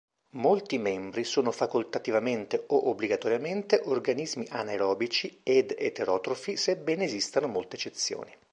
[0.37, 8.35] Molti membri sono facoltativamente o obbligatoriamente organismi anaerobici ed eterotrofi, sebbene esistano molte eccezioni.